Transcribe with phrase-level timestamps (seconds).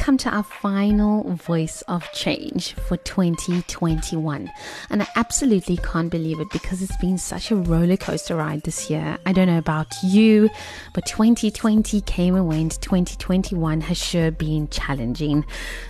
[0.00, 4.50] come to our final voice of change for 2021.
[4.88, 8.88] And I absolutely can't believe it because it's been such a roller coaster ride this
[8.88, 9.18] year.
[9.26, 10.48] I don't know about you,
[10.94, 12.80] but 2020 came and went.
[12.80, 15.44] 2021 has sure been challenging.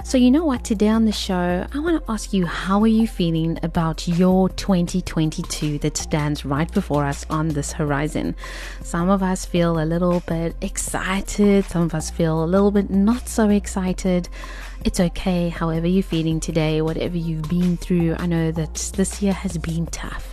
[0.05, 0.65] So, you know what?
[0.65, 4.49] Today on the show, I want to ask you how are you feeling about your
[4.49, 8.35] 2022 that stands right before us on this horizon?
[8.83, 12.91] Some of us feel a little bit excited, some of us feel a little bit
[12.91, 18.17] not so excited It's okay, however you're feeling today, whatever you've been through.
[18.19, 20.30] I know that this year has been tough.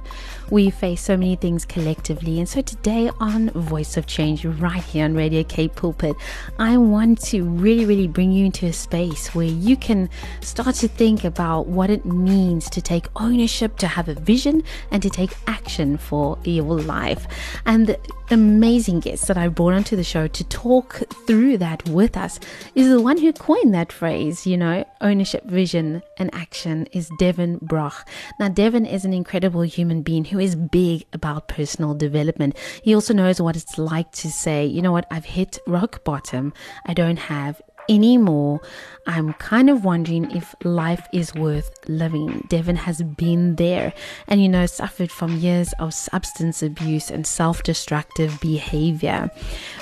[0.50, 2.40] We face so many things collectively.
[2.40, 6.16] And so today on Voice of Change, right here on Radio K Pulpit,
[6.58, 10.88] I want to really, really bring you into a space where you can start to
[10.88, 15.32] think about what it means to take ownership, to have a vision, and to take
[15.48, 17.28] action for your life.
[17.66, 22.18] And the amazing guest that I brought onto the show to talk through that with
[22.18, 22.40] us
[22.76, 27.60] is the one who coined that phrase, you know, ownership, vision, and action is Devon
[27.62, 28.04] Brough.
[28.40, 32.56] Now, Devon is an incredible human being who who is big about personal development.
[32.84, 36.54] He also knows what it's like to say, you know what, I've hit rock bottom.
[36.86, 38.62] I don't have anymore.
[39.08, 42.46] I'm kind of wondering if life is worth living.
[42.50, 43.94] Devon has been there
[44.28, 49.32] and, you know, suffered from years of substance abuse and self destructive behavior.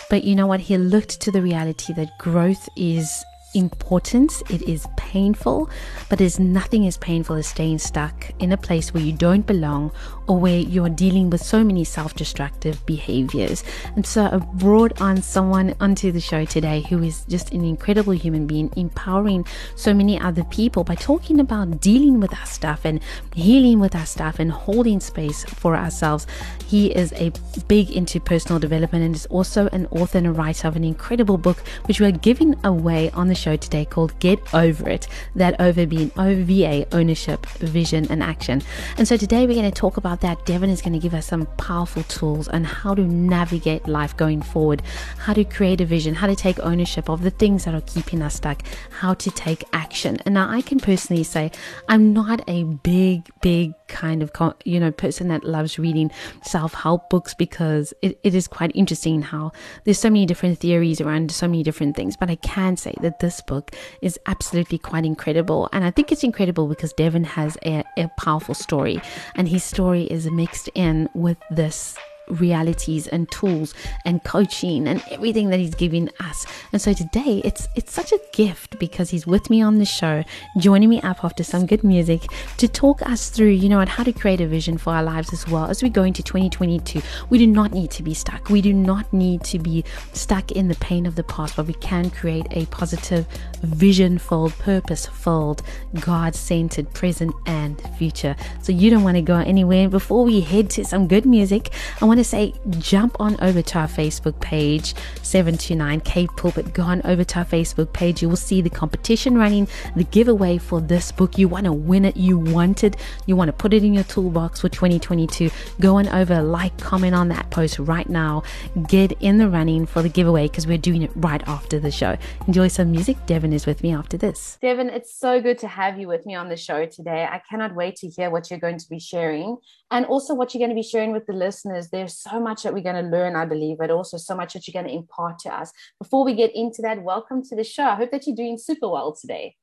[0.10, 0.62] But you know what?
[0.62, 3.26] He looked to the reality that growth is
[3.56, 5.70] important, it is painful,
[6.10, 9.92] but there's nothing as painful as staying stuck in a place where you don't belong
[10.28, 13.64] or where you're dealing with so many self destructive behaviors.
[13.96, 18.14] And so I brought on someone onto the show today who is just an incredible
[18.14, 23.00] human being, empowering so many other people by talking about dealing with our stuff and
[23.34, 26.28] healing with our stuff and holding space for ourselves.
[26.66, 27.32] He is a
[27.68, 31.38] big into personal development and is also an author and a writer of an incredible
[31.38, 35.08] book, which we're giving away on the show today called Get Over It.
[35.36, 38.62] That over being OVA, ownership, vision, and action.
[38.98, 40.46] And so today we're going to talk about that.
[40.46, 44.42] Devon is going to give us some powerful tools on how to navigate life going
[44.42, 44.82] forward,
[45.20, 48.22] how to create a vision, how to take ownership of the things that are keeping
[48.22, 50.18] us stuck, how to take action.
[50.26, 51.52] And now I can personally say
[51.88, 54.32] I'm not a big, big kind of
[54.64, 56.12] you know person that loves reading
[56.44, 59.52] self-help books because it, it is quite interesting how
[59.84, 63.20] there's so many different theories around so many different things but i can say that
[63.20, 65.70] this book is absolutely quite incredible.
[65.72, 69.02] And i think it's incredible because devon has a, a powerful story.
[69.36, 71.98] And his story is mixed in with this
[72.28, 73.74] realities and tools
[74.06, 76.46] and coaching and everything that he's giving us.
[76.72, 80.24] And so today it's it's such a gift because he's with me on the show,
[80.58, 82.24] joining me up after some good music
[82.58, 85.34] to talk us through, you know, on how to create a vision for our lives
[85.34, 87.02] as well as we go into 2022.
[87.30, 88.50] We do not need to be stuck.
[88.50, 91.74] We do not need to be stuck in the pain of the past, but we
[91.76, 93.28] can create a positive,
[93.66, 95.62] vision-filled, purpose-filled,
[96.00, 98.36] God-centered present and future.
[98.64, 99.90] So you don't want to go anywhere.
[99.90, 101.72] Before we head to some good music,
[102.02, 106.74] I want want to say jump on over to our Facebook page, 729K Pulpit.
[106.74, 108.22] Go on over to our Facebook page.
[108.22, 109.68] You will see the competition running,
[109.98, 111.38] the giveaway for this book.
[111.38, 112.16] You want to win it.
[112.16, 112.96] You want it.
[113.26, 115.50] You want to put it in your toolbox for 2022.
[115.82, 118.44] Go on over, like, comment on that post right now.
[118.88, 122.18] Get in the running for the giveaway because we're doing it right after the show.
[122.48, 123.18] Enjoy some music.
[123.26, 124.58] Devon is with me after this.
[124.62, 127.28] Devon, it's so good to have you with me on the show today.
[127.30, 129.58] I cannot wait to hear what you're going to be sharing
[129.90, 131.90] and also what you're going to be sharing with the listeners.
[131.90, 134.68] There's so much that we're going to learn, I believe, but also so much that
[134.68, 135.72] you're going to impart to us.
[136.00, 137.86] Before we get into that, welcome to the show.
[137.86, 139.56] I hope that you're doing super well today.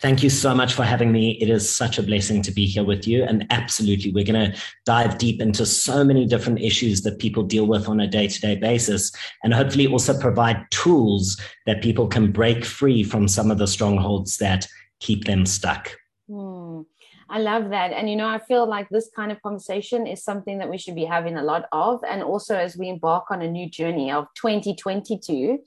[0.00, 1.32] Thank you so much for having me.
[1.40, 3.24] It is such a blessing to be here with you.
[3.24, 7.66] And absolutely, we're going to dive deep into so many different issues that people deal
[7.66, 9.12] with on a day to day basis,
[9.42, 14.38] and hopefully also provide tools that people can break free from some of the strongholds
[14.38, 14.66] that
[15.00, 15.96] keep them stuck.
[16.28, 16.82] Hmm.
[17.30, 17.92] I love that.
[17.92, 20.94] And, you know, I feel like this kind of conversation is something that we should
[20.94, 22.02] be having a lot of.
[22.08, 25.58] And also, as we embark on a new journey of 2022,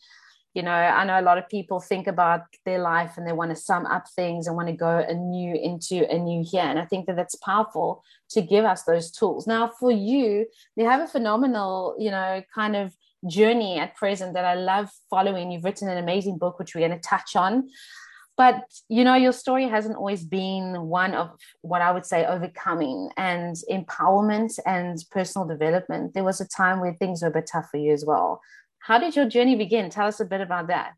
[0.53, 3.51] you know, I know a lot of people think about their life and they want
[3.51, 6.63] to sum up things and want to go anew into a new year.
[6.63, 9.48] And I think that that's powerful to give us those tools.
[9.48, 10.45] Now, for you,
[10.75, 12.94] you have a phenomenal, you know, kind of
[13.30, 15.51] journey at present that I love following.
[15.51, 17.69] You've written an amazing book, which we're going to touch on.
[18.38, 21.30] but you know your story hasn't always been one of
[21.62, 26.94] what i would say overcoming and empowerment and personal development there was a time where
[26.94, 28.42] things were a bit tough for you as well
[28.81, 30.94] how did your journey begin tell us a bit about that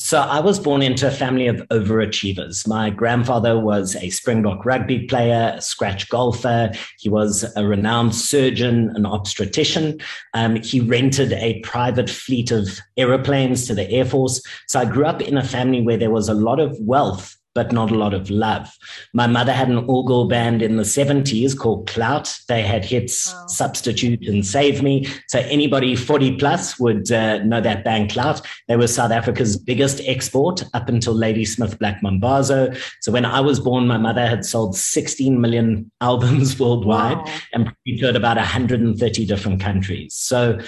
[0.00, 2.68] so I was born into a family of overachievers.
[2.68, 6.70] My grandfather was a Springbok rugby player, a scratch golfer.
[7.00, 9.98] He was a renowned surgeon, an obstetrician.
[10.34, 14.40] Um, he rented a private fleet of aeroplanes to the Air Force.
[14.68, 17.72] So I grew up in a family where there was a lot of wealth but
[17.72, 18.70] not a lot of love.
[19.12, 22.32] My mother had an all-girl band in the 70s called Clout.
[22.46, 23.46] They had hits wow.
[23.48, 25.08] Substitute and Save Me.
[25.26, 28.42] So anybody 40 plus would uh, know that band Clout.
[28.68, 32.78] They were South Africa's biggest export up until Ladysmith Black Mambazo.
[33.00, 37.38] So when I was born, my mother had sold 16 million albums worldwide wow.
[37.54, 40.14] and toured about 130 different countries.
[40.14, 40.60] So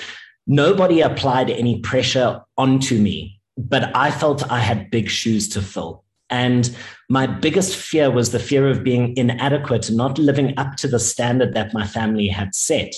[0.48, 6.02] nobody applied any pressure onto me, but I felt I had big shoes to fill.
[6.30, 6.74] And
[7.08, 11.54] my biggest fear was the fear of being inadequate, not living up to the standard
[11.54, 12.94] that my family had set.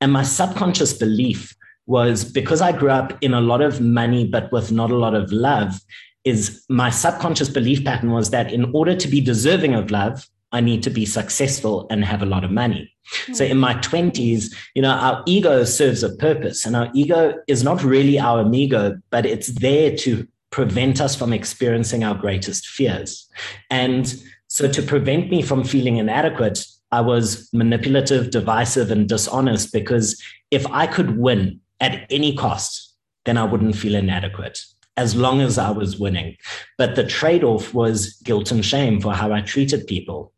[0.00, 1.54] And my subconscious belief
[1.86, 5.14] was because I grew up in a lot of money, but with not a lot
[5.14, 5.80] of love,
[6.24, 10.60] is my subconscious belief pattern was that in order to be deserving of love, I
[10.60, 12.92] need to be successful and have a lot of money.
[13.22, 13.34] Mm-hmm.
[13.34, 17.64] So in my 20s, you know, our ego serves a purpose and our ego is
[17.64, 23.28] not really our amigo, but it's there to prevent us from experiencing our greatest fears.
[23.70, 24.14] And
[24.46, 30.64] so, to prevent me from feeling inadequate, I was manipulative, divisive, and dishonest because if
[30.68, 32.94] I could win at any cost,
[33.24, 34.60] then I wouldn't feel inadequate
[34.96, 36.36] as long as I was winning.
[36.76, 40.32] But the trade off was guilt and shame for how I treated people.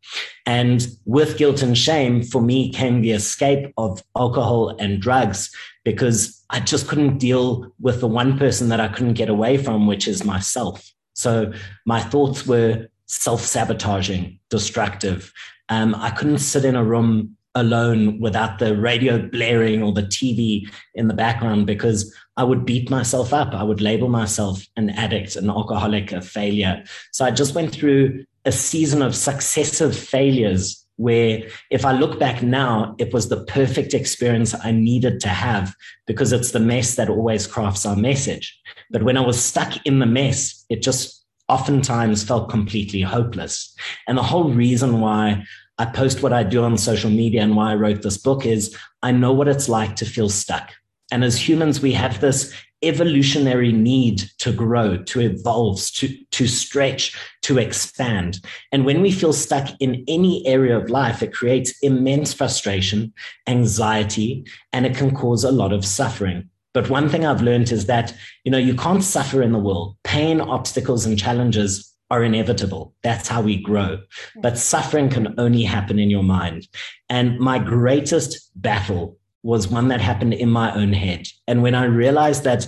[0.45, 5.51] And with guilt and shame, for me came the escape of alcohol and drugs
[5.83, 9.87] because I just couldn't deal with the one person that I couldn't get away from,
[9.87, 10.89] which is myself.
[11.13, 11.51] So
[11.85, 15.33] my thoughts were self sabotaging, destructive.
[15.69, 20.69] Um, I couldn't sit in a room alone without the radio blaring or the TV
[20.93, 23.53] in the background because I would beat myself up.
[23.53, 26.83] I would label myself an addict, an alcoholic, a failure.
[27.11, 32.41] So I just went through a season of successive failures where if I look back
[32.41, 35.75] now, it was the perfect experience I needed to have
[36.07, 38.57] because it's the mess that always crafts our message.
[38.91, 43.75] But when I was stuck in the mess, it just oftentimes felt completely hopeless.
[44.07, 45.43] And the whole reason why
[45.77, 48.75] I post what I do on social media and why I wrote this book is
[49.03, 50.71] I know what it's like to feel stuck.
[51.11, 57.17] And as humans, we have this evolutionary need to grow, to evolve, to, to stretch,
[57.41, 58.39] to expand.
[58.71, 63.13] And when we feel stuck in any area of life, it creates immense frustration,
[63.47, 66.49] anxiety, and it can cause a lot of suffering.
[66.73, 68.13] But one thing I've learned is that,
[68.43, 69.95] you know, you can't suffer in the world.
[70.03, 72.93] Pain, obstacles, and challenges are inevitable.
[73.03, 73.99] That's how we grow.
[74.41, 76.67] But suffering can only happen in your mind.
[77.09, 81.27] And my greatest battle was one that happened in my own head.
[81.45, 82.67] And when I realized that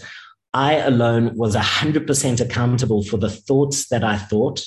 [0.53, 4.65] I alone was 100% accountable for the thoughts that I thought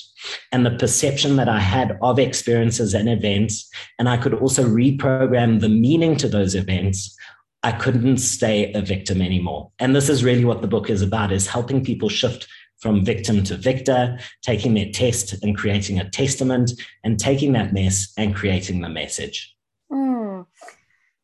[0.51, 3.69] and the perception that I had of experiences and events,
[3.99, 7.15] and I could also reprogram the meaning to those events,
[7.63, 9.71] I couldn't stay a victim anymore.
[9.77, 12.47] And this is really what the book is about is helping people shift
[12.81, 16.71] from victim to victor, taking their test and creating a testament,
[17.03, 19.55] and taking that mess and creating the message.
[19.91, 20.45] Mm.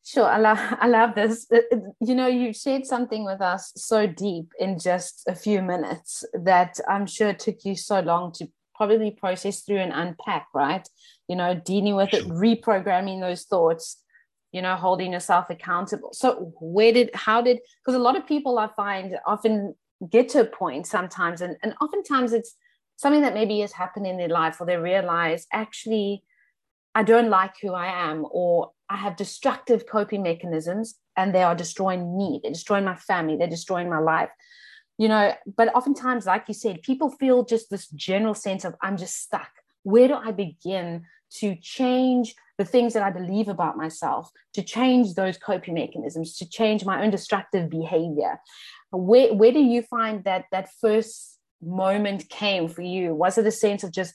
[0.06, 1.48] Sure, I love, I love this.
[1.52, 5.62] Uh, uh, you know, you shared something with us so deep in just a few
[5.62, 10.48] minutes that I'm sure it took you so long to probably process through and unpack,
[10.54, 10.88] right?
[11.28, 14.02] You know, dealing with it, reprogramming those thoughts,
[14.54, 16.14] you know, holding yourself accountable.
[16.14, 19.76] So, where did, how did, because a lot of people I find often
[20.10, 22.56] get to a point sometimes, and, and oftentimes it's
[22.98, 26.24] something that maybe has happened in their life, or they realize actually,
[26.96, 31.56] I don't like who I am, or I have destructive coping mechanisms and they are
[31.56, 32.40] destroying me.
[32.42, 33.36] They're destroying my family.
[33.36, 34.30] They're destroying my life.
[34.98, 38.98] You know, but oftentimes, like you said, people feel just this general sense of I'm
[38.98, 39.50] just stuck.
[39.84, 41.04] Where do I begin
[41.36, 46.50] to change the things that I believe about myself, to change those coping mechanisms, to
[46.50, 48.40] change my own destructive behavior?
[48.92, 53.14] Where, where do you find that that first moment came for you?
[53.14, 54.14] Was it a sense of just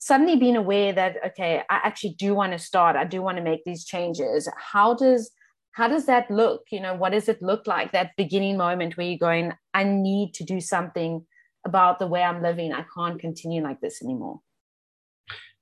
[0.00, 3.44] suddenly being aware that okay i actually do want to start i do want to
[3.44, 5.30] make these changes how does
[5.72, 9.06] how does that look you know what does it look like that beginning moment where
[9.06, 11.24] you're going i need to do something
[11.66, 14.40] about the way i'm living i can't continue like this anymore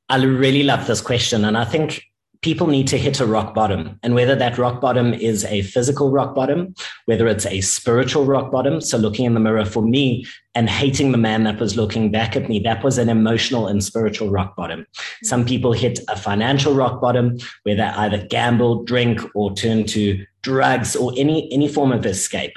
[0.08, 2.02] i really love this question and i think
[2.40, 3.98] people need to hit a rock bottom.
[4.02, 6.74] And whether that rock bottom is a physical rock bottom,
[7.06, 10.24] whether it's a spiritual rock bottom, so looking in the mirror for me
[10.54, 13.82] and hating the man that was looking back at me, that was an emotional and
[13.82, 14.86] spiritual rock bottom.
[15.22, 20.24] Some people hit a financial rock bottom where they either gamble, drink, or turn to
[20.42, 22.56] drugs or any, any form of escape.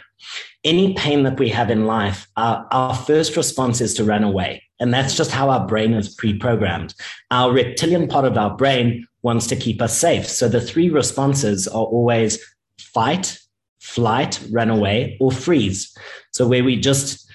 [0.63, 4.63] Any pain that we have in life, our, our first response is to run away.
[4.80, 6.94] And that's just how our brain is pre programmed.
[7.30, 10.27] Our reptilian part of our brain wants to keep us safe.
[10.27, 12.44] So the three responses are always
[12.80, 13.38] fight,
[13.80, 15.96] flight, run away, or freeze.
[16.32, 17.27] So where we just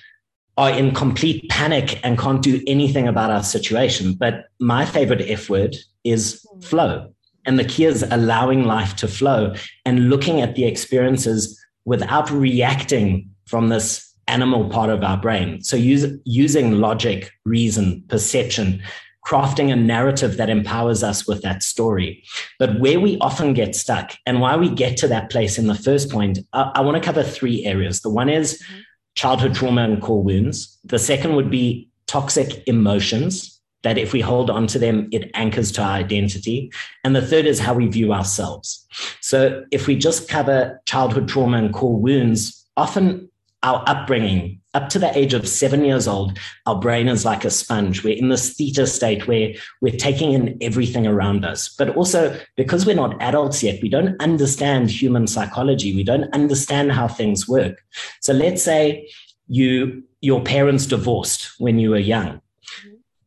[0.56, 4.14] are in complete panic and can't do anything about our situation.
[4.14, 7.12] But my favorite F word is flow.
[7.45, 9.54] And the key is allowing life to flow
[9.85, 15.62] and looking at the experiences without reacting from this animal part of our brain.
[15.62, 18.83] So use, using logic, reason, perception
[19.26, 22.23] crafting a narrative that empowers us with that story.
[22.61, 25.75] But where we often get stuck and why we get to that place in the
[25.75, 28.02] first point, I, I want to cover three areas.
[28.02, 28.81] The one is mm-hmm.
[29.16, 30.78] childhood trauma and core wounds.
[30.85, 33.55] The second would be toxic emotions.
[33.87, 36.73] That if we hold on to them, it anchors to our identity.
[37.05, 38.85] And the third is how we view ourselves.
[39.21, 43.31] So if we just cover childhood trauma and core wounds, often
[43.62, 47.50] our upbringing, up to the age of seven years old, our brain is like a
[47.50, 48.02] sponge.
[48.02, 51.69] We're in this theta state where we're taking in everything around us.
[51.69, 55.95] But also, because we're not adults yet, we don't understand human psychology.
[55.95, 57.85] We don't understand how things work.
[58.21, 59.09] So let's say
[59.47, 62.40] you your parents divorced when you were young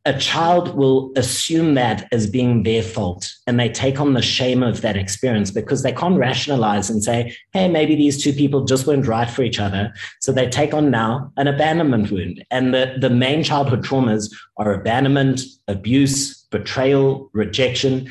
[0.05, 4.63] a child will assume that as being their fault and they take on the shame
[4.63, 8.87] of that experience because they can't rationalize and say, hey, maybe these two people just
[8.87, 9.93] weren't right for each other.
[10.21, 12.43] So they take on now an abandonment wound.
[12.49, 18.09] And the, the main childhood traumas are abandonment, abuse, betrayal, rejection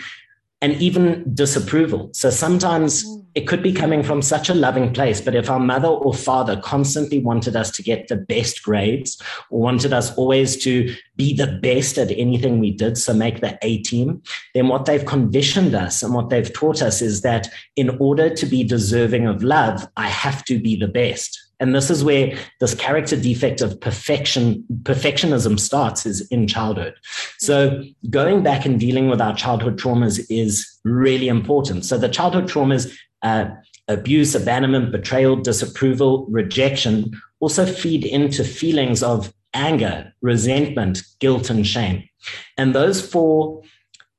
[0.61, 2.11] and even disapproval.
[2.13, 3.25] So sometimes mm.
[3.35, 6.61] it could be coming from such a loving place, but if our mother or father
[6.61, 11.47] constantly wanted us to get the best grades or wanted us always to be the
[11.47, 14.21] best at anything we did, so make the A team,
[14.55, 18.47] then what they've conditioned us and what they've taught us is that in order to
[18.47, 21.48] be deserving of love, I have to be the best.
[21.61, 26.95] And this is where this character defect of perfection, perfectionism starts is in childhood.
[27.39, 31.85] So going back and dealing with our childhood traumas is really important.
[31.85, 33.49] So the childhood traumas, uh,
[33.89, 37.11] abuse, abandonment, betrayal, disapproval, rejection
[37.41, 42.09] also feed into feelings of anger, resentment, guilt, and shame.
[42.57, 43.63] And those four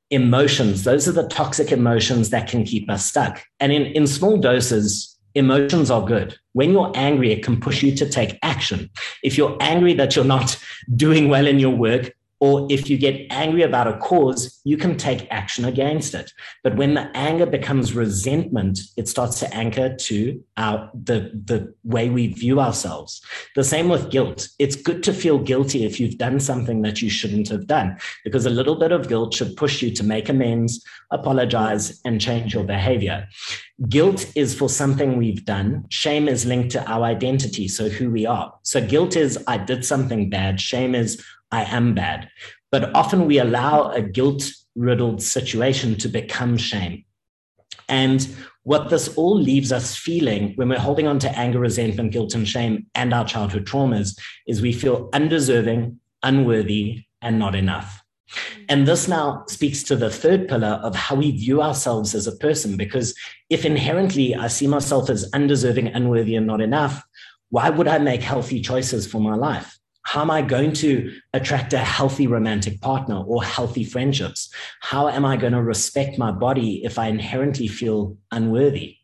[0.10, 3.44] emotions, those are the toxic emotions that can keep us stuck.
[3.60, 6.38] And in, in small doses, emotions are good.
[6.54, 8.90] When you're angry, it can push you to take action.
[9.24, 10.62] If you're angry that you're not
[10.96, 14.98] doing well in your work, or if you get angry about a cause, you can
[14.98, 16.32] take action against it.
[16.64, 22.10] But when the anger becomes resentment, it starts to anchor to our the, the way
[22.10, 23.22] we view ourselves.
[23.56, 24.48] The same with guilt.
[24.58, 28.46] It's good to feel guilty if you've done something that you shouldn't have done, because
[28.46, 32.64] a little bit of guilt should push you to make amends, apologize, and change your
[32.64, 33.28] behavior.
[33.88, 35.86] Guilt is for something we've done.
[35.90, 38.54] Shame is linked to our identity, so who we are.
[38.64, 40.60] So guilt is I did something bad.
[40.60, 42.30] Shame is I am bad.
[42.72, 44.44] But often we allow a guilt
[44.76, 47.06] riddled situation to become shame.
[47.88, 48.28] And
[48.64, 52.48] what this all leaves us feeling when we're holding on to anger, resentment, guilt, and
[52.48, 58.04] shame and our childhood traumas is we feel undeserving, unworthy, and not enough.
[58.68, 62.38] And this now speaks to the third pillar of how we view ourselves as a
[62.38, 62.78] person.
[62.78, 63.16] Because
[63.50, 67.04] if inherently I see myself as undeserving, unworthy, and not enough,
[67.50, 69.79] why would I make healthy choices for my life?
[70.10, 74.52] How am I going to attract a healthy romantic partner or healthy friendships?
[74.80, 78.96] How am I going to respect my body if I inherently feel unworthy?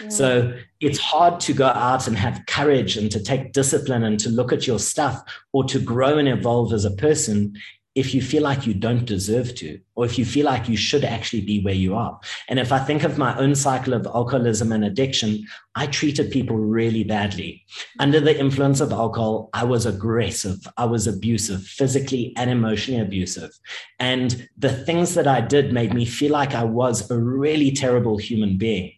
[0.00, 0.08] Yeah.
[0.08, 4.28] So it's hard to go out and have courage and to take discipline and to
[4.28, 5.20] look at your stuff
[5.52, 7.56] or to grow and evolve as a person
[7.96, 11.04] if you feel like you don't deserve to, or if you feel like you should
[11.04, 12.20] actually be where you are.
[12.48, 16.56] And if I think of my own cycle of alcoholism and addiction, I treated people
[16.56, 17.64] really badly.
[17.98, 23.50] Under the influence of alcohol, I was aggressive, I was abusive, physically and emotionally abusive.
[23.98, 28.18] And the things that I did made me feel like I was a really terrible
[28.18, 28.92] human being.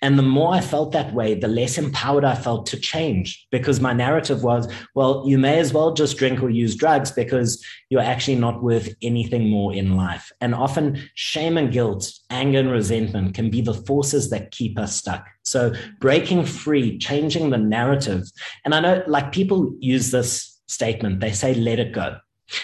[0.00, 3.80] And the more I felt that way, the less empowered I felt to change because
[3.80, 8.00] my narrative was, well, you may as well just drink or use drugs because you're
[8.00, 10.32] actually not worth anything more in life.
[10.42, 14.96] And often shame and guilt, anger and resentment can be the forces that keep us
[14.96, 15.26] stuck.
[15.44, 18.24] So breaking free, changing the narrative.
[18.64, 22.16] And I know like people use this statement, they say, let it go.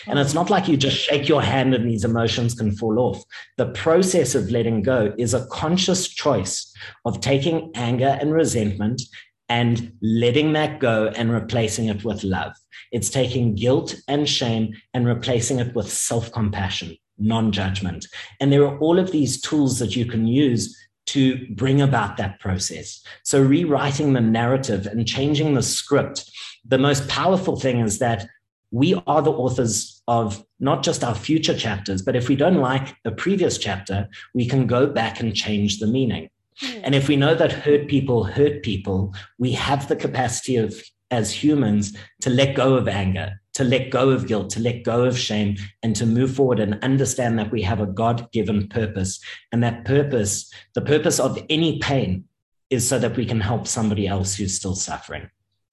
[0.07, 3.23] And it's not like you just shake your hand and these emotions can fall off.
[3.57, 6.73] The process of letting go is a conscious choice
[7.05, 9.01] of taking anger and resentment
[9.49, 12.53] and letting that go and replacing it with love.
[12.93, 18.07] It's taking guilt and shame and replacing it with self compassion, non judgment.
[18.41, 22.39] And there are all of these tools that you can use to bring about that
[22.39, 23.03] process.
[23.25, 26.31] So, rewriting the narrative and changing the script,
[26.67, 28.27] the most powerful thing is that
[28.71, 32.95] we are the authors of not just our future chapters, but if we don't like
[33.05, 36.29] the previous chapter, we can go back and change the meaning.
[36.61, 36.81] Hmm.
[36.85, 41.33] And if we know that hurt people hurt people, we have the capacity of, as
[41.33, 45.19] humans, to let go of anger, to let go of guilt, to let go of
[45.19, 49.19] shame, and to move forward and understand that we have a God given purpose.
[49.51, 52.27] And that purpose, the purpose of any pain,
[52.71, 55.29] is so that we can help somebody else who's still suffering.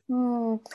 [0.09, 0.65] Mm.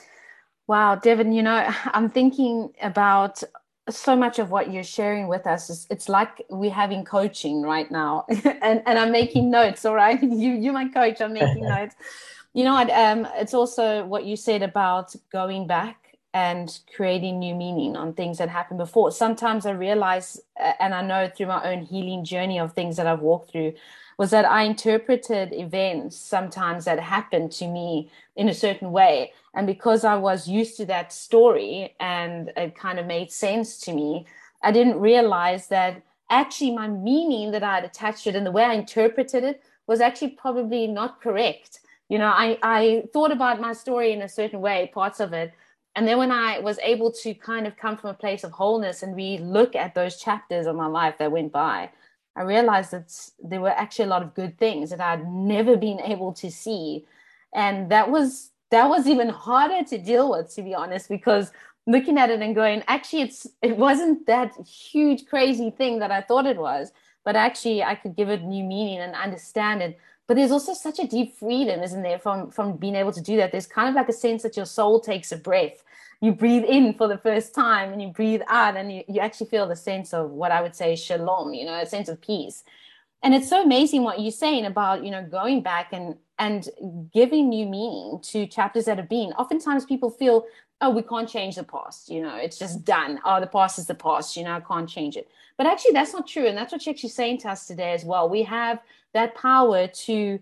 [0.68, 3.42] Wow, Devon, you know, I'm thinking about
[3.88, 8.24] so much of what you're sharing with us it's like we're having coaching right now
[8.28, 11.96] and, and i'm making notes all right you you my coach i'm making notes
[12.52, 17.96] you know um, it's also what you said about going back and creating new meaning
[17.96, 21.82] on things that happened before sometimes i realize uh, and i know through my own
[21.82, 23.72] healing journey of things that i've walked through
[24.18, 29.66] was that i interpreted events sometimes that happened to me in a certain way and
[29.66, 34.26] because I was used to that story and it kind of made sense to me,
[34.62, 38.64] I didn't realize that actually my meaning that I had attached it and the way
[38.64, 41.80] I interpreted it was actually probably not correct.
[42.08, 45.52] You know, I, I thought about my story in a certain way, parts of it.
[46.00, 49.02] And then when I was able to kind of come from a place of wholeness
[49.02, 51.90] and we look at those chapters of my life that went by,
[52.34, 56.00] I realized that there were actually a lot of good things that I'd never been
[56.00, 57.04] able to see.
[57.54, 61.52] And that was that was even harder to deal with to be honest because
[61.86, 66.20] looking at it and going actually it's it wasn't that huge crazy thing that i
[66.20, 66.92] thought it was
[67.24, 69.98] but actually i could give it new meaning and understand it
[70.30, 73.36] but there's also such a deep freedom isn't there from from being able to do
[73.38, 73.50] that?
[73.50, 75.82] There's kind of like a sense that your soul takes a breath.
[76.20, 79.48] You breathe in for the first time and you breathe out and you, you actually
[79.48, 82.62] feel the sense of what i would say shalom you know a sense of peace.
[83.24, 86.68] And it's so amazing what you're saying about you know going back and and
[87.12, 89.32] giving new meaning to chapters that have been.
[89.32, 90.44] Oftentimes people feel
[90.80, 93.18] oh we can't change the past you know it's just done.
[93.24, 95.28] Oh the past is the past you know i can't change it.
[95.56, 98.04] But actually that's not true and that's what you're actually saying to us today as
[98.04, 98.28] well.
[98.28, 98.78] We have
[99.14, 100.38] that power to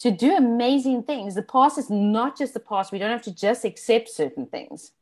[0.00, 1.34] to do amazing things.
[1.34, 2.90] The past is not just the past.
[2.90, 4.92] We don't have to just accept certain things.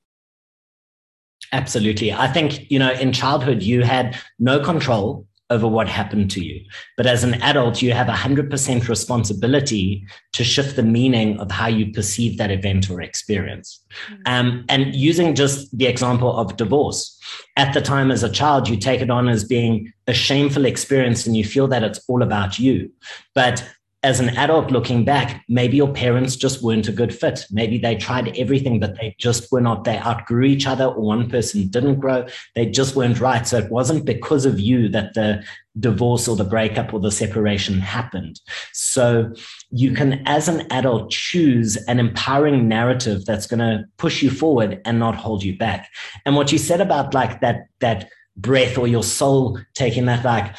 [1.53, 2.13] Absolutely.
[2.13, 6.63] I think, you know, in childhood, you had no control over what happened to you.
[6.97, 11.93] But as an adult, you have 100% responsibility to shift the meaning of how you
[11.93, 13.83] perceive that event or experience.
[14.11, 14.23] Mm-hmm.
[14.27, 17.19] Um, and using just the example of divorce,
[17.57, 21.27] at the time as a child, you take it on as being a shameful experience
[21.27, 22.91] and you feel that it's all about you.
[23.35, 23.67] But
[24.09, 27.45] as an adult looking back, maybe your parents just weren't a good fit.
[27.51, 29.85] Maybe they tried everything, but they just were not.
[29.85, 32.27] They outgrew each other, or one person didn't grow.
[32.55, 33.47] They just weren't right.
[33.47, 35.45] So it wasn't because of you that the
[35.79, 38.41] divorce or the breakup or the separation happened.
[38.73, 39.31] So
[39.69, 44.81] you can, as an adult, choose an empowering narrative that's going to push you forward
[44.87, 45.91] and not hold you back.
[46.25, 50.57] And what you said about like that, that breath or your soul taking that, like,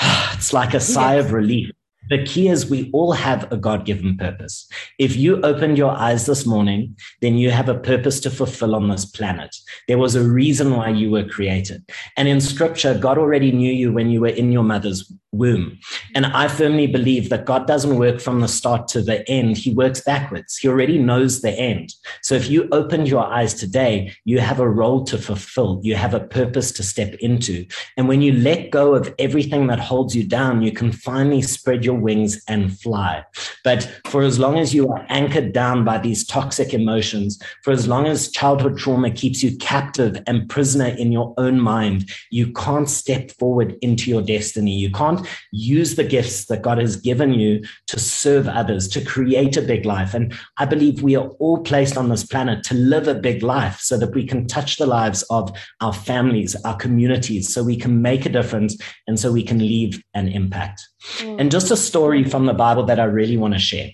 [0.32, 1.26] it's like a sigh yes.
[1.26, 1.72] of relief
[2.10, 4.68] the key is we all have a God given purpose.
[4.98, 8.88] If you opened your eyes this morning, then you have a purpose to fulfill on
[8.88, 9.56] this planet.
[9.86, 11.88] There was a reason why you were created.
[12.16, 15.78] And in scripture, God already knew you when you were in your mother's womb.
[16.14, 19.72] And I firmly believe that God doesn't work from the start to the end, He
[19.72, 20.56] works backwards.
[20.56, 21.94] He already knows the end.
[22.22, 26.14] So if you opened your eyes today, you have a role to fulfill, you have
[26.14, 27.66] a purpose to step into.
[27.96, 31.84] And when you let go of everything that holds you down, you can finally spread
[31.84, 33.24] your wings and fly.
[33.62, 37.86] But for as long as you are anchored down by these toxic emotions, for as
[37.86, 42.88] long as childhood trauma keeps you captive and prisoner in your own mind, you can't
[42.88, 44.74] step forward into your destiny.
[44.76, 45.19] You can't
[45.52, 49.84] use the gifts that God has given you to serve others, to create a big
[49.84, 50.14] life.
[50.14, 53.80] And I believe we are all placed on this planet to live a big life
[53.80, 58.02] so that we can touch the lives of our families, our communities, so we can
[58.02, 60.80] make a difference and so we can leave an impact.
[61.18, 61.40] Mm.
[61.40, 63.90] And just a story from the Bible that I really want to share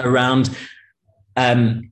[0.00, 0.56] around
[1.36, 1.91] um,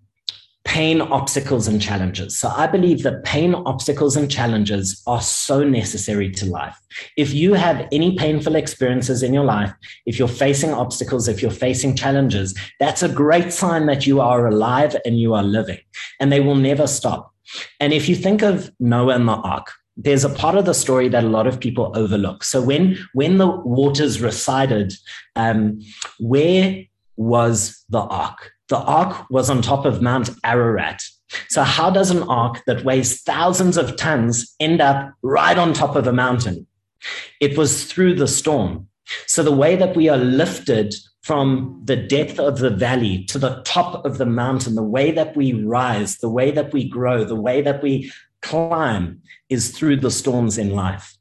[0.71, 2.39] pain, obstacles, and challenges.
[2.39, 6.79] So I believe that pain, obstacles, and challenges are so necessary to life.
[7.17, 9.73] If you have any painful experiences in your life,
[10.07, 14.47] if you're facing obstacles, if you're facing challenges, that's a great sign that you are
[14.47, 15.81] alive and you are living,
[16.21, 17.35] and they will never stop.
[17.81, 21.09] And if you think of Noah and the ark, there's a part of the story
[21.09, 22.45] that a lot of people overlook.
[22.45, 24.93] So when when the waters receded,
[25.35, 25.81] um,
[26.21, 26.85] where
[27.17, 28.53] was the ark?
[28.71, 31.03] The ark was on top of Mount Ararat.
[31.49, 35.97] So how does an ark that weighs thousands of tons end up right on top
[35.97, 36.67] of a mountain?
[37.41, 38.89] It was through the storm.
[39.27, 43.61] So the way that we are lifted from the depth of the valley to the
[43.65, 47.35] top of the mountain, the way that we rise, the way that we grow, the
[47.35, 51.17] way that we climb is through the storms in life.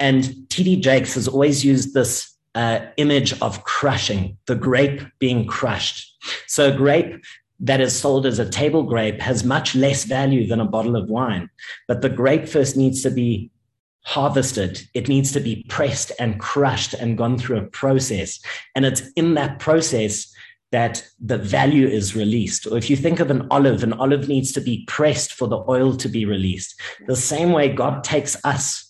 [0.00, 0.80] And T.D.
[0.80, 6.16] Jakes has always used this uh, image of crushing, the grape being crushed.
[6.46, 7.22] So, a grape
[7.60, 11.08] that is sold as a table grape has much less value than a bottle of
[11.08, 11.50] wine.
[11.88, 13.50] But the grape first needs to be
[14.04, 18.40] harvested, it needs to be pressed and crushed and gone through a process.
[18.74, 20.32] And it's in that process
[20.70, 22.66] that the value is released.
[22.66, 25.62] Or if you think of an olive, an olive needs to be pressed for the
[25.68, 26.80] oil to be released.
[27.06, 28.87] The same way God takes us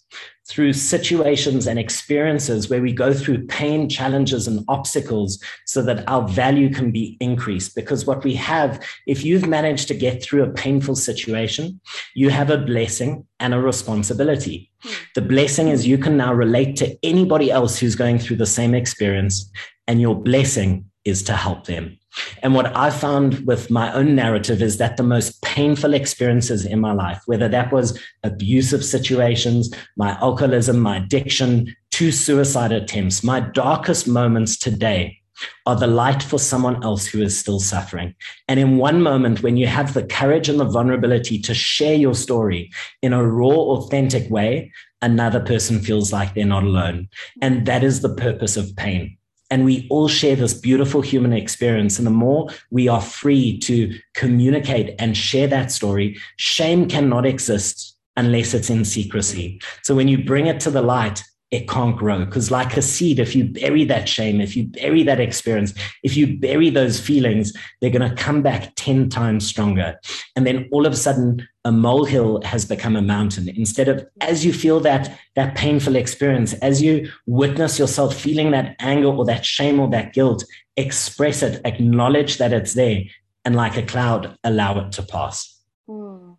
[0.48, 6.26] through situations and experiences where we go through pain, challenges, and obstacles so that our
[6.26, 7.74] value can be increased.
[7.74, 11.80] Because what we have, if you've managed to get through a painful situation,
[12.14, 14.70] you have a blessing and a responsibility.
[14.80, 14.90] Hmm.
[15.14, 18.74] The blessing is you can now relate to anybody else who's going through the same
[18.74, 19.50] experience,
[19.86, 21.98] and your blessing is to help them.
[22.42, 26.80] And what I found with my own narrative is that the most painful experiences in
[26.80, 33.40] my life, whether that was abusive situations, my alcoholism, my addiction, two suicide attempts, my
[33.40, 35.18] darkest moments today
[35.66, 38.14] are the light for someone else who is still suffering.
[38.48, 42.14] And in one moment, when you have the courage and the vulnerability to share your
[42.14, 42.70] story
[43.02, 47.08] in a raw, authentic way, another person feels like they're not alone.
[47.40, 49.17] And that is the purpose of pain
[49.50, 51.98] and we all share this beautiful human experience.
[51.98, 57.96] And the more we are free to communicate and share that story, shame cannot exist
[58.16, 59.60] unless it's in secrecy.
[59.82, 62.24] So when you bring it to the light, it can't grow.
[62.24, 66.16] Because, like a seed, if you bury that shame, if you bury that experience, if
[66.16, 69.98] you bury those feelings, they're going to come back 10 times stronger.
[70.36, 73.48] And then all of a sudden, a molehill has become a mountain.
[73.48, 78.76] Instead of, as you feel that, that painful experience, as you witness yourself feeling that
[78.78, 80.44] anger or that shame or that guilt,
[80.76, 83.02] express it, acknowledge that it's there,
[83.44, 85.60] and like a cloud, allow it to pass.
[85.88, 86.36] Mm.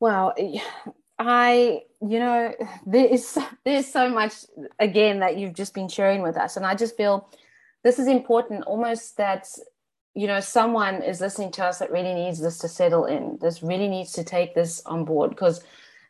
[0.00, 0.34] Wow.
[1.20, 2.54] I, you know,
[2.86, 4.32] there is there's so much
[4.78, 7.28] again that you've just been sharing with us, and I just feel
[7.84, 8.64] this is important.
[8.64, 9.46] Almost that
[10.14, 13.38] you know someone is listening to us that really needs this to settle in.
[13.40, 15.62] This really needs to take this on board because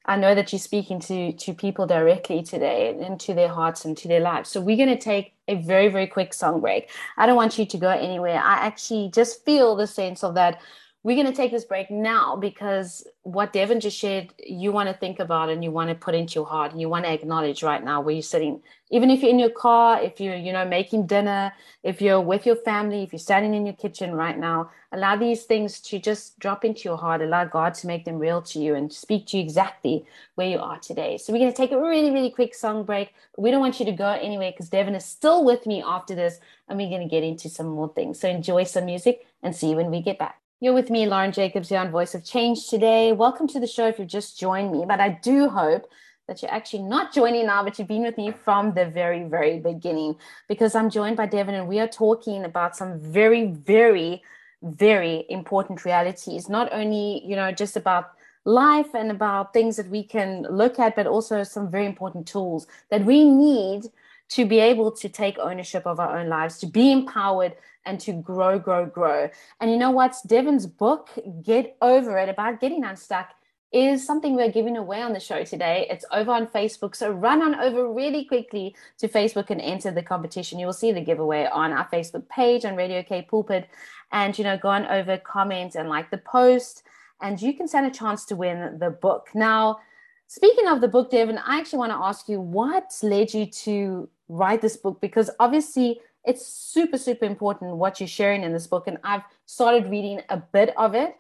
[0.07, 3.97] I know that you're speaking to to people directly today and into their hearts and
[3.99, 4.49] to their lives.
[4.49, 6.89] So we're going to take a very very quick song break.
[7.17, 8.39] I don't want you to go anywhere.
[8.39, 10.61] I actually just feel the sense of that
[11.03, 14.95] we're going to take this break now because what Devon just shared, you want to
[14.95, 17.63] think about and you want to put into your heart and you want to acknowledge
[17.63, 18.61] right now where you're sitting.
[18.91, 22.45] Even if you're in your car, if you're, you know, making dinner, if you're with
[22.45, 26.39] your family, if you're standing in your kitchen right now, allow these things to just
[26.39, 27.23] drop into your heart.
[27.23, 30.59] Allow God to make them real to you and speak to you exactly where you
[30.59, 31.17] are today.
[31.17, 33.15] So we're going to take a really, really quick song break.
[33.39, 36.41] We don't want you to go anywhere because Devon is still with me after this
[36.69, 38.21] and we're going to get into some more things.
[38.21, 40.40] So enjoy some music and see you when we get back.
[40.63, 43.13] You're with me, Lauren Jacobs, here on Voice of Change today.
[43.13, 45.91] Welcome to the show if you've just joined me, but I do hope
[46.29, 49.59] that you're actually not joining now, but you've been with me from the very, very
[49.59, 50.17] beginning
[50.49, 54.23] because I'm joined by Devon and we are talking about some very, very,
[54.63, 58.11] very important realities, not only, you know, just about
[58.45, 62.67] life and about things that we can look at, but also some very important tools
[62.91, 63.85] that we need
[64.31, 68.13] to be able to take ownership of our own lives, to be empowered and to
[68.13, 69.29] grow, grow, grow.
[69.61, 70.17] And you know what?
[70.27, 71.11] Devon's book,
[71.43, 73.31] Get Over It, about getting unstuck,
[73.73, 75.87] is something we're giving away on the show today.
[75.89, 76.97] It's over on Facebook.
[76.97, 80.59] So run on over really quickly to Facebook and enter the competition.
[80.59, 83.69] You will see the giveaway on our Facebook page on Radio K Pulpit.
[84.13, 86.83] And, you know, go on over, comment, and like the post.
[87.21, 89.29] And you can stand a chance to win the book.
[89.35, 89.79] Now,
[90.27, 94.09] speaking of the book, Devon, I actually want to ask you what led you to
[94.31, 95.01] write this book?
[95.01, 98.87] Because obviously, it's super, super important what you're sharing in this book.
[98.87, 101.17] And I've started reading a bit of it.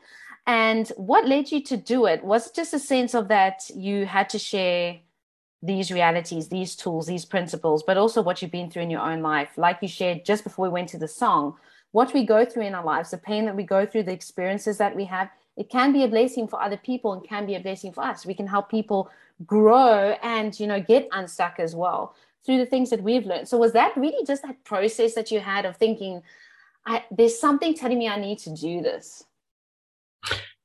[0.46, 2.24] And what led you to do it?
[2.24, 4.98] Was just a sense of that you had to share
[5.62, 9.22] these realities, these tools, these principles, but also what you've been through in your own
[9.22, 9.50] life?
[9.56, 11.56] Like you shared just before we went to the song,
[11.92, 14.78] what we go through in our lives, the pain that we go through, the experiences
[14.78, 17.60] that we have, it can be a blessing for other people and can be a
[17.60, 18.24] blessing for us.
[18.24, 19.10] We can help people
[19.46, 23.48] grow and, you know, get unstuck as well through the things that we've learned.
[23.48, 26.22] So was that really just that process that you had of thinking,
[26.86, 29.24] I, there's something telling me I need to do this?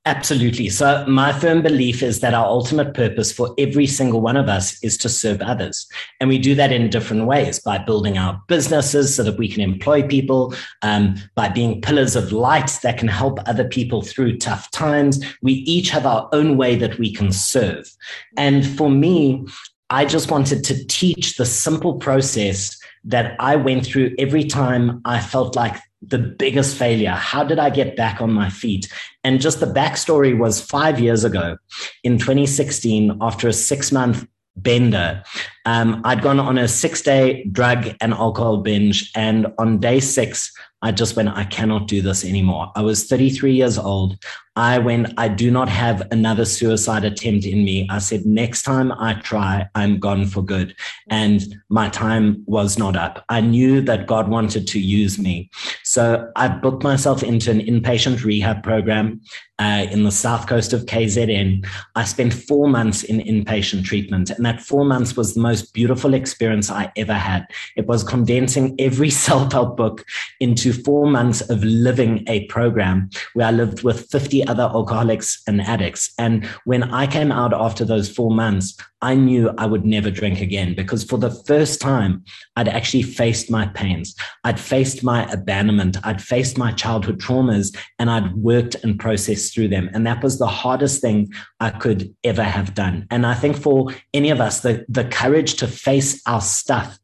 [0.07, 0.69] Absolutely.
[0.69, 4.81] So, my firm belief is that our ultimate purpose for every single one of us
[4.83, 5.87] is to serve others.
[6.19, 9.61] And we do that in different ways by building our businesses so that we can
[9.61, 14.69] employ people, um, by being pillars of light that can help other people through tough
[14.69, 15.25] times.
[15.41, 17.91] We each have our own way that we can serve.
[18.37, 19.43] And for me,
[19.89, 25.19] I just wanted to teach the simple process that I went through every time I
[25.19, 25.75] felt like
[26.07, 27.11] the biggest failure?
[27.11, 28.91] How did I get back on my feet?
[29.23, 31.57] And just the backstory was five years ago
[32.03, 35.23] in 2016, after a six month bender,
[35.65, 39.11] um, I'd gone on a six day drug and alcohol binge.
[39.15, 40.51] And on day six,
[40.81, 42.71] I just went, I cannot do this anymore.
[42.75, 44.23] I was 33 years old.
[44.55, 47.87] I went, I do not have another suicide attempt in me.
[47.89, 50.75] I said, next time I try, I'm gone for good.
[51.09, 53.25] And my time was not up.
[53.29, 55.49] I knew that God wanted to use me.
[55.83, 59.21] So I booked myself into an inpatient rehab program
[59.59, 61.65] uh, in the south coast of KZN.
[61.95, 64.29] I spent four months in inpatient treatment.
[64.29, 67.45] And that four months was the most beautiful experience I ever had.
[67.75, 70.05] It was condensing every self help book
[70.39, 75.61] into four months of living a program where I lived with 50 other alcoholics and
[75.61, 76.13] addicts.
[76.17, 80.41] And when I came out after those four months, I knew I would never drink
[80.41, 82.23] again because for the first time,
[82.55, 84.15] I'd actually faced my pains.
[84.43, 85.97] I'd faced my abandonment.
[86.03, 89.89] I'd faced my childhood traumas and I'd worked and processed through them.
[89.93, 93.07] And that was the hardest thing I could ever have done.
[93.11, 96.97] And I think for any of us, the, the courage to face our stuff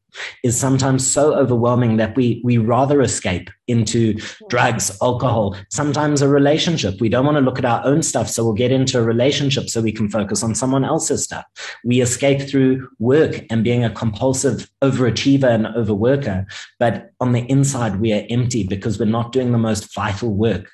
[0.43, 4.19] is sometimes so overwhelming that we we rather escape into
[4.49, 6.99] drugs, alcohol, sometimes a relationship.
[6.99, 9.69] We don't want to look at our own stuff, so we'll get into a relationship
[9.69, 11.45] so we can focus on someone else's stuff.
[11.85, 16.45] We escape through work and being a compulsive overachiever and overworker,
[16.79, 20.69] but on the inside we are empty because we're not doing the most vital work.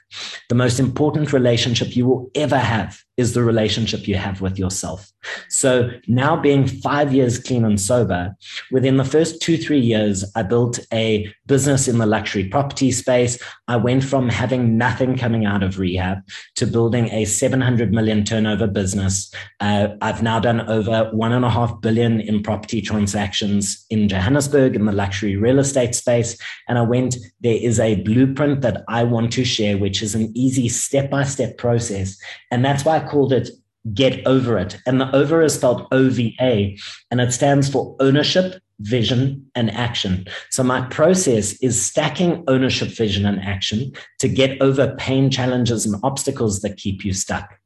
[0.50, 5.12] The most important relationship you will ever have is the relationship you have with yourself.
[5.50, 8.36] So now being five years clean and sober,
[8.72, 13.40] within the first two, three years, I built a business in the luxury property space.
[13.68, 16.20] I went from having nothing coming out of rehab
[16.56, 19.34] to building a 700 million turnover business.
[19.60, 24.76] Uh, I've now done over one and a half billion in property transactions in Johannesburg
[24.76, 26.38] in the luxury real estate space.
[26.68, 30.32] And I went, there is a blueprint that I want to share, which is an
[30.36, 32.18] easy step by step process.
[32.52, 33.50] And that's why I called it
[33.94, 34.78] Get Over It.
[34.86, 36.76] And the over is spelled OVA,
[37.12, 40.28] and it stands for ownership, vision, and action.
[40.52, 45.96] So my process is stacking ownership, vision, and action to get over pain, challenges, and
[46.04, 47.57] obstacles that keep you stuck.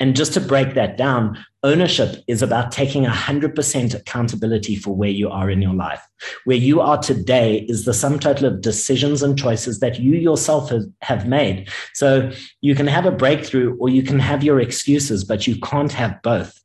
[0.00, 5.28] And just to break that down, ownership is about taking 100% accountability for where you
[5.28, 6.02] are in your life.
[6.44, 10.72] Where you are today is the sum total of decisions and choices that you yourself
[11.02, 11.68] have made.
[11.94, 15.92] So you can have a breakthrough or you can have your excuses, but you can't
[15.92, 16.56] have both.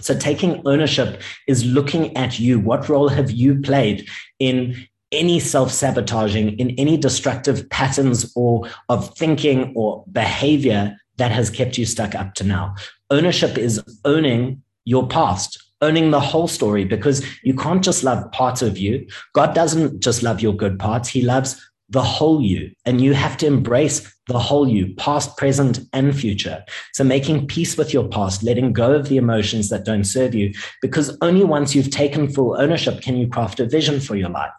[0.00, 2.58] So taking ownership is looking at you.
[2.60, 4.08] What role have you played
[4.38, 11.78] in any self-sabotaging, in any destructive patterns or of thinking or behavior that has kept
[11.78, 12.74] you stuck up to now?
[13.10, 18.62] Ownership is owning your past, owning the whole story because you can't just love parts
[18.62, 19.06] of you.
[19.34, 21.08] God doesn't just love your good parts.
[21.08, 25.78] He loves the whole you and you have to embrace the whole you past present
[25.92, 30.04] and future so making peace with your past letting go of the emotions that don't
[30.04, 30.52] serve you
[30.82, 34.50] because only once you've taken full ownership can you craft a vision for your life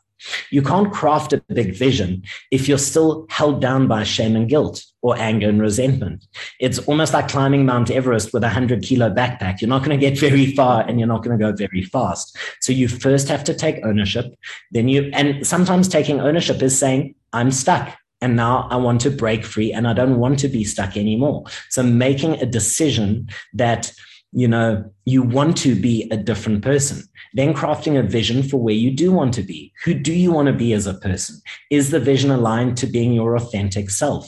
[0.50, 4.84] you can't craft a big vision if you're still held down by shame and guilt
[5.02, 6.26] or anger and resentment.
[6.60, 9.62] It's almost like climbing Mount Everest with a 100 kilo backpack.
[9.62, 12.38] You're not going to get very far and you're not going to go very fast.
[12.62, 14.34] So you first have to take ownership.
[14.72, 17.96] Then you, and sometimes taking ownership is saying, I'm stuck.
[18.20, 21.44] And now I want to break free and I don't want to be stuck anymore.
[21.70, 23.94] So making a decision that,
[24.32, 27.04] you know, you want to be a different person.
[27.38, 29.72] Then crafting a vision for where you do want to be.
[29.86, 31.40] Who do you want to be as a person?
[31.70, 34.28] Is the vision aligned to being your authentic self?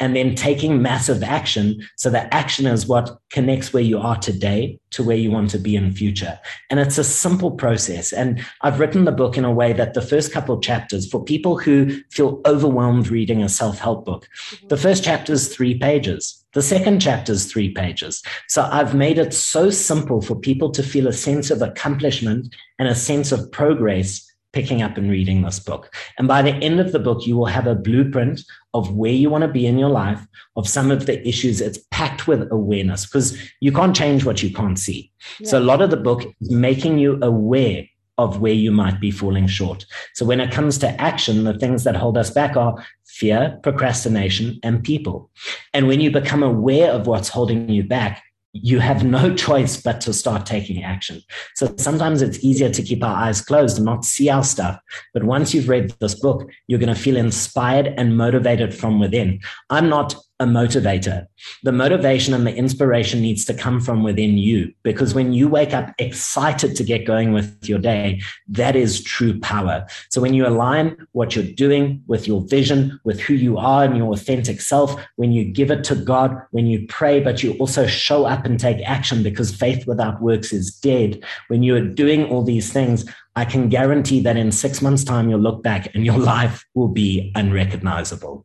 [0.00, 1.80] and then taking massive action.
[1.96, 5.58] So the action is what connects where you are today to where you want to
[5.58, 6.38] be in future.
[6.70, 8.12] And it's a simple process.
[8.12, 11.24] And I've written the book in a way that the first couple of chapters for
[11.24, 14.68] people who feel overwhelmed reading a self-help book, mm-hmm.
[14.68, 16.43] the first chapter is three pages.
[16.54, 18.22] The second chapter is three pages.
[18.48, 22.88] So I've made it so simple for people to feel a sense of accomplishment and
[22.88, 25.92] a sense of progress picking up and reading this book.
[26.16, 28.40] And by the end of the book, you will have a blueprint
[28.72, 31.60] of where you want to be in your life, of some of the issues.
[31.60, 35.10] It's packed with awareness because you can't change what you can't see.
[35.40, 35.48] Yeah.
[35.48, 37.84] So a lot of the book is making you aware
[38.18, 39.84] of where you might be falling short.
[40.14, 44.58] So when it comes to action, the things that hold us back are fear, procrastination,
[44.62, 45.30] and people.
[45.72, 48.22] And when you become aware of what's holding you back,
[48.52, 51.20] you have no choice but to start taking action.
[51.56, 54.78] So sometimes it's easier to keep our eyes closed and not see our stuff.
[55.12, 59.40] But once you've read this book, you're going to feel inspired and motivated from within.
[59.70, 61.26] I'm not a motivator.
[61.62, 65.72] The motivation and the inspiration needs to come from within you because when you wake
[65.72, 69.86] up excited to get going with your day, that is true power.
[70.10, 73.96] So when you align what you're doing with your vision, with who you are and
[73.96, 77.86] your authentic self, when you give it to God, when you pray, but you also
[77.86, 81.22] show up and take action because faith without works is dead.
[81.46, 83.04] When you are doing all these things,
[83.36, 86.88] I can guarantee that in six months' time, you'll look back and your life will
[86.88, 88.44] be unrecognizable.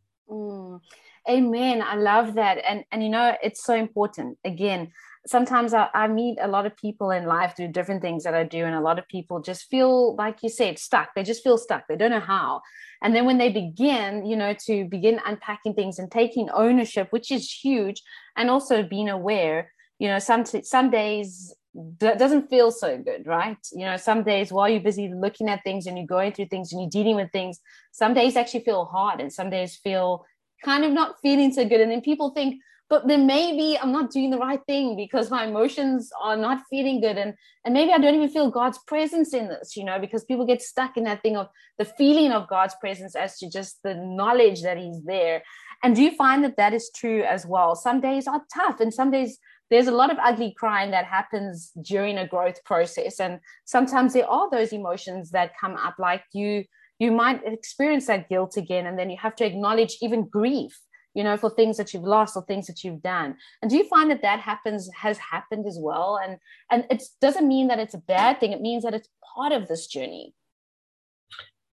[1.29, 1.81] Amen.
[1.81, 2.57] I love that.
[2.67, 4.37] And and you know, it's so important.
[4.43, 4.91] Again,
[5.27, 8.43] sometimes I, I, meet a lot of people in life do different things that I
[8.43, 11.09] do, and a lot of people just feel, like you said, stuck.
[11.13, 11.83] They just feel stuck.
[11.87, 12.61] They don't know how.
[13.03, 17.31] And then when they begin, you know, to begin unpacking things and taking ownership, which
[17.31, 18.01] is huge,
[18.35, 21.53] and also being aware, you know, some some days
[21.99, 23.57] that doesn't feel so good, right?
[23.71, 26.71] You know, some days while you're busy looking at things and you're going through things
[26.71, 27.59] and you're dealing with things,
[27.91, 30.25] some days actually feel hard and some days feel
[30.63, 31.81] kind of not feeling so good.
[31.81, 35.45] And then people think, but then maybe I'm not doing the right thing because my
[35.45, 37.17] emotions are not feeling good.
[37.17, 40.45] And, and maybe I don't even feel God's presence in this, you know, because people
[40.45, 43.93] get stuck in that thing of the feeling of God's presence as to just the
[43.93, 45.43] knowledge that He's there.
[45.83, 47.75] And do you find that that is true as well?
[47.75, 49.37] Some days are tough, and some days
[49.69, 53.19] there's a lot of ugly crying that happens during a growth process.
[53.19, 56.63] And sometimes there are those emotions that come up, like you
[56.99, 60.77] you might experience that guilt again and then you have to acknowledge even grief
[61.13, 63.87] you know for things that you've lost or things that you've done and do you
[63.87, 66.37] find that that happens has happened as well and
[66.71, 69.67] and it doesn't mean that it's a bad thing it means that it's part of
[69.67, 70.33] this journey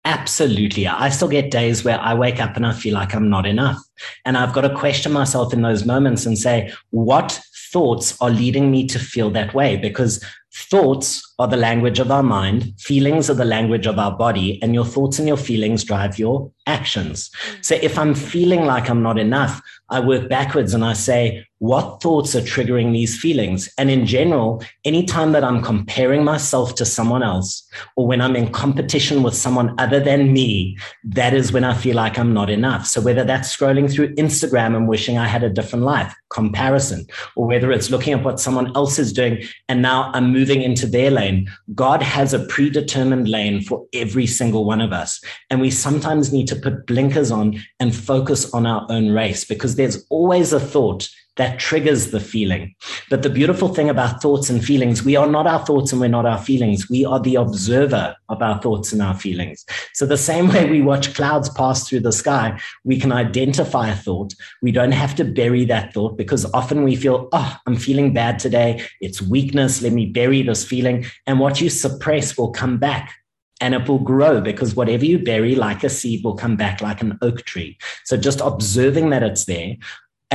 [0.08, 0.86] Absolutely.
[0.86, 3.82] I still get days where I wake up and I feel like I'm not enough.
[4.24, 7.42] And I've got to question myself in those moments and say, what
[7.74, 9.78] thoughts are leading me to feel that way?
[9.78, 14.62] Because thoughts are the language of our mind, feelings are the language of our body,
[14.62, 17.30] and your thoughts and your feelings drive your actions.
[17.62, 22.02] So if I'm feeling like I'm not enough, I work backwards and I say, what
[22.02, 23.70] thoughts are triggering these feelings?
[23.78, 28.52] And in general, anytime that I'm comparing myself to someone else or when I'm in
[28.52, 32.86] competition with someone other than me, that is when I feel like I'm not enough.
[32.86, 37.48] So whether that's scrolling through Instagram and wishing I had a different life, comparison, or
[37.48, 41.10] whether it's looking at what someone else is doing and now I'm moving into their
[41.10, 41.25] lane,
[41.74, 45.22] God has a predetermined lane for every single one of us.
[45.50, 49.76] And we sometimes need to put blinkers on and focus on our own race because
[49.76, 52.74] there's always a thought that triggers the feeling.
[53.10, 56.08] But the beautiful thing about thoughts and feelings, we are not our thoughts and we're
[56.08, 56.90] not our feelings.
[56.90, 59.66] We are the observer of our thoughts and our feelings.
[59.94, 63.96] So the same way we watch clouds pass through the sky, we can identify a
[63.96, 64.34] thought.
[64.62, 68.40] We don't have to bury that thought because often we feel, oh, I'm feeling bad
[68.40, 68.86] today.
[69.02, 69.82] It's weakness.
[69.82, 71.06] Let me bury this feeling.
[71.28, 73.14] And what you suppress will come back
[73.62, 77.02] and it will grow because whatever you bury like a seed will come back like
[77.02, 77.78] an oak tree.
[78.04, 79.76] So just observing that it's there,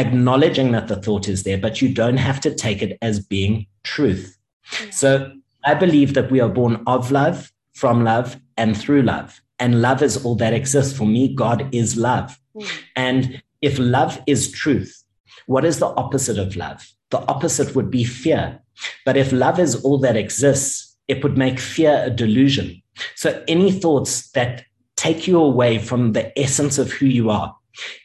[0.00, 3.66] acknowledging that the thought is there, but you don't have to take it as being
[3.84, 4.36] truth.
[4.72, 4.90] Mm-hmm.
[4.90, 5.32] So
[5.64, 9.40] I believe that we are born of love, from love, and through love.
[9.58, 10.96] And love is all that exists.
[10.96, 12.40] For me, God is love.
[12.56, 12.78] Mm-hmm.
[12.96, 15.04] And if love is truth,
[15.46, 16.88] what is the opposite of love?
[17.10, 18.60] The opposite would be fear.
[19.04, 22.82] But if love is all that exists, it would make fear a delusion.
[23.16, 24.64] So any thoughts that
[24.96, 27.54] take you away from the essence of who you are,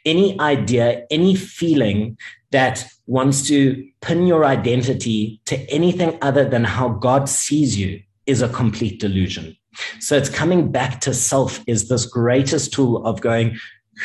[0.06, 2.17] any idea, any feeling
[2.51, 8.41] that wants to pin your identity to anything other than how God sees you is
[8.41, 9.56] a complete delusion.
[9.99, 13.58] So it's coming back to self is this greatest tool of going,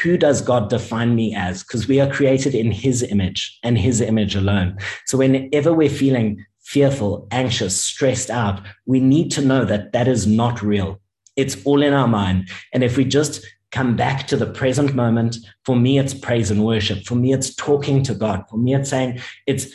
[0.02, 1.62] who does God define me as?
[1.62, 4.78] Because we are created in his image and his image alone.
[5.06, 10.26] So whenever we're feeling fearful, anxious, stressed out, we need to know that that is
[10.26, 11.00] not real.
[11.36, 12.48] It's all in our mind.
[12.72, 15.36] And if we just come back to the present moment.
[15.64, 17.04] For me, it's praise and worship.
[17.04, 18.44] For me, it's talking to God.
[18.48, 19.68] For me, it's saying, it's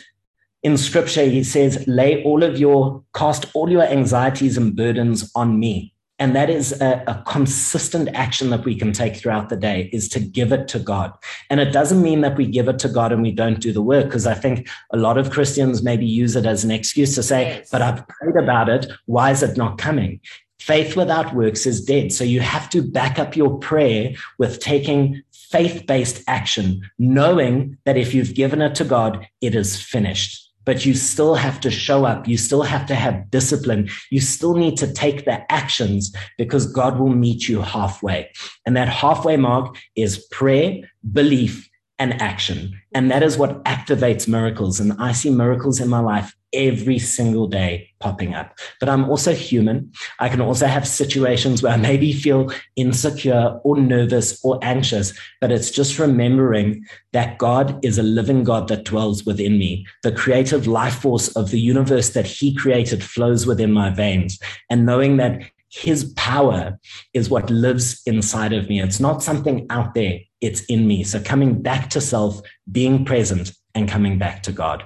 [0.62, 5.58] in scripture, he says, lay all of your, cast all your anxieties and burdens on
[5.60, 5.94] me.
[6.18, 10.08] And that is a, a, consistent action that we can take throughout the day is
[10.08, 11.12] to give it to God.
[11.50, 13.82] And it doesn't mean that we give it to God and we don't do the
[13.82, 17.22] work, because I think a lot of Christians maybe use it as an excuse to
[17.22, 17.68] say, yes.
[17.70, 18.90] but I've prayed about it.
[19.04, 20.20] Why is it not coming?
[20.66, 22.12] Faith without works is dead.
[22.12, 27.96] So you have to back up your prayer with taking faith based action, knowing that
[27.96, 30.42] if you've given it to God, it is finished.
[30.66, 32.28] but you still have to show up.
[32.28, 33.88] You still have to have discipline.
[34.10, 38.30] You still need to take the actions because God will meet you halfway.
[38.66, 40.80] And that halfway mark is prayer,
[41.12, 42.78] belief, and action.
[42.94, 44.80] And that is what activates miracles.
[44.80, 48.58] And I see miracles in my life every single day popping up.
[48.80, 49.92] But I'm also human.
[50.20, 55.52] I can also have situations where I maybe feel insecure or nervous or anxious, but
[55.52, 59.86] it's just remembering that God is a living God that dwells within me.
[60.02, 64.38] The creative life force of the universe that He created flows within my veins.
[64.70, 66.78] And knowing that his power
[67.12, 68.80] is what lives inside of me.
[68.80, 71.04] It's not something out there, it's in me.
[71.04, 72.40] So coming back to self,
[72.70, 74.84] being present, and coming back to God.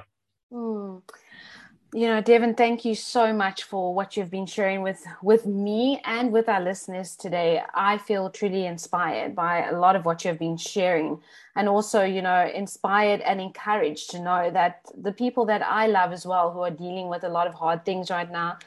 [1.93, 6.01] You know, Devon, thank you so much for what you've been sharing with with me
[6.05, 7.62] and with our listeners today.
[7.74, 11.20] I feel truly inspired by a lot of what you've been sharing
[11.57, 16.12] and also, you know, inspired and encouraged to know that the people that I love
[16.12, 18.59] as well who are dealing with a lot of hard things right now,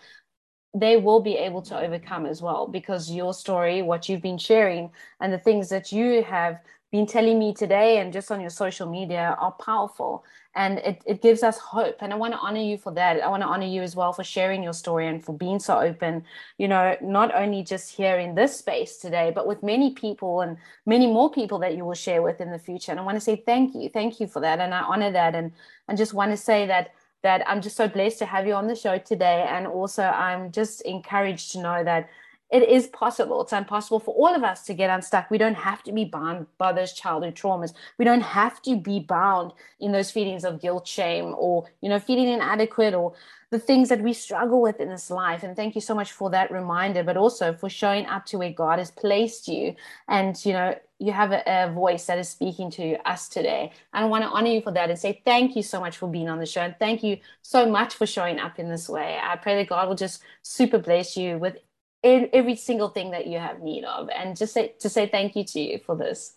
[0.76, 4.92] they will be able to overcome as well because your story, what you've been sharing,
[5.22, 6.60] and the things that you have
[6.92, 10.24] been telling me today and just on your social media are powerful
[10.56, 11.98] and it, it gives us hope.
[12.02, 13.22] And i want to honor you for that.
[13.22, 15.80] I want to honor you as well for sharing your story and for being so
[15.80, 16.24] open
[16.58, 20.58] you know not only just here in this space today but with many people and
[20.86, 22.92] many more people that you will share with in the future.
[22.92, 24.60] And i want to say thank you thank you for that.
[24.60, 25.36] And i honor that.
[25.36, 25.52] And
[25.88, 26.94] and just want to say that
[27.24, 29.48] that I'm just so blessed to have you on the show today.
[29.50, 32.10] And also, I'm just encouraged to know that
[32.54, 33.42] it is possible.
[33.42, 35.32] It's impossible for all of us to get unstuck.
[35.32, 37.74] We don't have to be bound by those childhood traumas.
[37.98, 41.98] We don't have to be bound in those feelings of guilt, shame, or, you know,
[41.98, 43.14] feeling inadequate or
[43.50, 45.42] the things that we struggle with in this life.
[45.42, 48.52] And thank you so much for that reminder, but also for showing up to where
[48.52, 49.76] God has placed you.
[50.08, 53.72] And, you know, you have a, a, voice that is speaking to us today.
[53.94, 56.08] And I want to honor you for that and say thank you so much for
[56.08, 56.62] being on the show.
[56.62, 59.20] And thank you so much for showing up in this way.
[59.22, 61.58] I pray that God will just super bless you with
[62.04, 64.10] every single thing that you have need of.
[64.10, 66.36] And just say, to say thank you to you for this.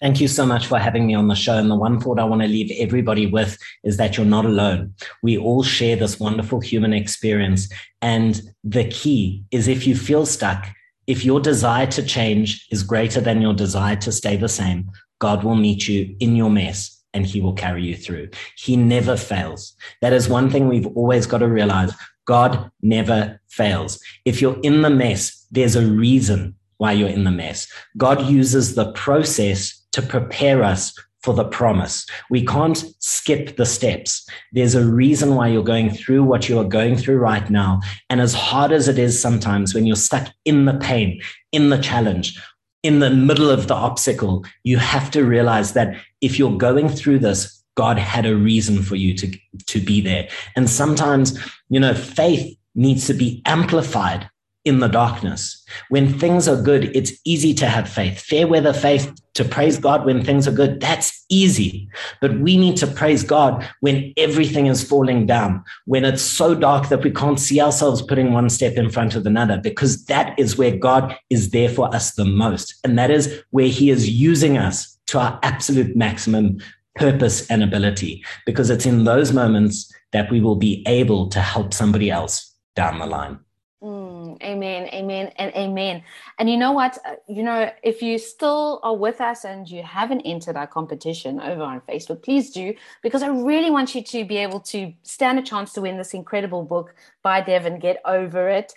[0.00, 1.56] Thank you so much for having me on the show.
[1.56, 4.94] And the one thought I want to leave everybody with is that you're not alone.
[5.22, 7.68] We all share this wonderful human experience.
[8.00, 10.68] And the key is if you feel stuck,
[11.06, 14.90] if your desire to change is greater than your desire to stay the same,
[15.20, 18.28] God will meet you in your mess and he will carry you through.
[18.56, 19.74] He never fails.
[20.02, 21.92] That is one thing we've always got to realize.
[22.28, 23.98] God never fails.
[24.26, 27.66] If you're in the mess, there's a reason why you're in the mess.
[27.96, 32.06] God uses the process to prepare us for the promise.
[32.28, 34.28] We can't skip the steps.
[34.52, 37.80] There's a reason why you're going through what you are going through right now.
[38.10, 41.78] And as hard as it is sometimes when you're stuck in the pain, in the
[41.78, 42.38] challenge,
[42.82, 47.20] in the middle of the obstacle, you have to realize that if you're going through
[47.20, 50.28] this, God had a reason for you to, to be there.
[50.56, 54.28] And sometimes, you know, faith needs to be amplified
[54.64, 55.64] in the darkness.
[55.88, 58.20] When things are good, it's easy to have faith.
[58.20, 61.88] Fair weather faith to praise God when things are good, that's easy.
[62.20, 66.88] But we need to praise God when everything is falling down, when it's so dark
[66.88, 70.58] that we can't see ourselves putting one step in front of another, because that is
[70.58, 72.74] where God is there for us the most.
[72.82, 76.58] And that is where He is using us to our absolute maximum
[76.98, 81.72] purpose and ability, because it's in those moments that we will be able to help
[81.72, 83.38] somebody else down the line.
[83.80, 86.02] Mm, amen, amen, and amen.
[86.38, 86.98] And you know what?
[87.06, 91.40] Uh, you know, if you still are with us and you haven't entered our competition
[91.40, 95.38] over on Facebook, please do, because I really want you to be able to stand
[95.38, 98.72] a chance to win this incredible book by Devon, Get Ova It.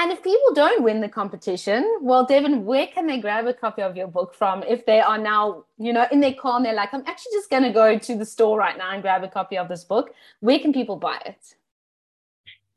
[0.00, 3.82] And if people don't win the competition, well, Devon, where can they grab a copy
[3.82, 6.72] of your book from if they are now, you know, in their car and they're
[6.72, 9.28] like, I'm actually just going to go to the store right now and grab a
[9.28, 10.14] copy of this book?
[10.38, 11.56] Where can people buy it?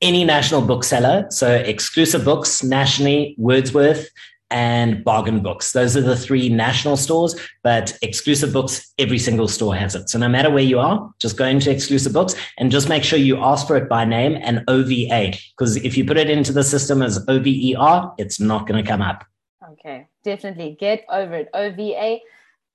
[0.01, 1.27] any national bookseller.
[1.29, 4.09] So exclusive books nationally, Wordsworth
[4.51, 5.71] and bargain books.
[5.71, 10.09] Those are the three national stores, but exclusive books, every single store has it.
[10.09, 13.17] So no matter where you are, just go into exclusive books and just make sure
[13.17, 15.33] you ask for it by name and OVA.
[15.57, 19.01] Because if you put it into the system as OVER, it's not going to come
[19.01, 19.25] up.
[19.71, 21.49] Okay, definitely get over it.
[21.53, 22.19] OVA.